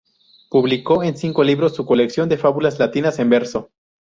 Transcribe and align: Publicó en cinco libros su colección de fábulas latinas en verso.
Publicó 0.49 1.03
en 1.03 1.15
cinco 1.15 1.43
libros 1.43 1.75
su 1.75 1.85
colección 1.85 2.27
de 2.27 2.39
fábulas 2.39 2.79
latinas 2.79 3.19
en 3.19 3.29
verso. 3.29 3.69